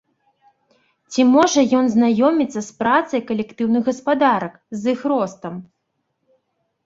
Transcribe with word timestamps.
Ці 1.15 1.21
можа 1.33 1.61
ён 1.79 1.85
знаёміцца 1.95 2.59
з 2.69 2.79
працай 2.79 3.21
калектыўных 3.29 3.83
гаспадарак, 3.89 4.53
з 4.85 4.95
іх 4.95 4.99
ростам? 5.11 5.53